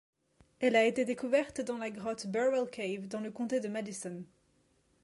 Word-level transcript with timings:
Elle 0.59 0.75
a 0.75 0.83
été 0.83 1.05
découverte 1.05 1.61
dans 1.61 1.77
la 1.77 1.91
grotte 1.91 2.25
Burwell 2.25 2.67
Cave 2.71 3.07
dans 3.07 3.19
le 3.19 3.29
comté 3.29 3.59
de 3.59 3.67
Madison. 3.67 4.25